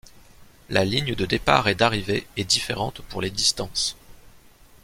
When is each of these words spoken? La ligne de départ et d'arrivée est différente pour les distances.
La 0.71 0.83
ligne 0.83 1.13
de 1.13 1.25
départ 1.27 1.67
et 1.67 1.75
d'arrivée 1.75 2.25
est 2.35 2.43
différente 2.43 3.03
pour 3.03 3.21
les 3.21 3.29
distances. 3.29 3.95